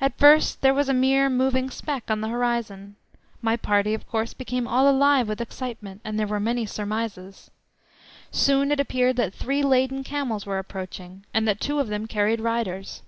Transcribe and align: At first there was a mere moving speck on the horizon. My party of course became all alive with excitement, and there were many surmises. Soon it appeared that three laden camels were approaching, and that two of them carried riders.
At 0.00 0.16
first 0.18 0.62
there 0.62 0.72
was 0.72 0.88
a 0.88 0.94
mere 0.94 1.28
moving 1.28 1.68
speck 1.68 2.10
on 2.10 2.22
the 2.22 2.28
horizon. 2.30 2.96
My 3.42 3.54
party 3.54 3.92
of 3.92 4.08
course 4.08 4.32
became 4.32 4.66
all 4.66 4.88
alive 4.88 5.28
with 5.28 5.42
excitement, 5.42 6.00
and 6.04 6.18
there 6.18 6.26
were 6.26 6.40
many 6.40 6.64
surmises. 6.64 7.50
Soon 8.30 8.72
it 8.72 8.80
appeared 8.80 9.16
that 9.16 9.34
three 9.34 9.62
laden 9.62 10.04
camels 10.04 10.46
were 10.46 10.58
approaching, 10.58 11.26
and 11.34 11.46
that 11.46 11.60
two 11.60 11.80
of 11.80 11.88
them 11.88 12.06
carried 12.06 12.40
riders. 12.40 13.02